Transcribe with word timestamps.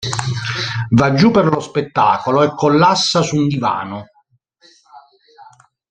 Va 0.93 1.13
giù 1.13 1.29
per 1.29 1.45
lo 1.45 1.59
spettacolo 1.59 2.41
e 2.41 2.55
collassa 2.55 3.21
su 3.21 3.35
un 3.35 3.47
divano. 3.47 4.07